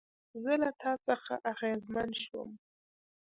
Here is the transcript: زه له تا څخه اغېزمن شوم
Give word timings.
زه 0.43 0.53
له 0.61 0.69
تا 0.81 0.91
څخه 1.07 1.33
اغېزمن 1.51 2.09
شوم 2.23 2.49